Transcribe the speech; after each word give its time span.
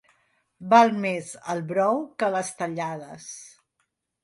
Val 0.71 0.93
més 1.03 1.29
el 1.53 1.61
brou 1.73 2.01
que 2.23 2.31
les 2.39 2.51
tallades. 2.63 3.31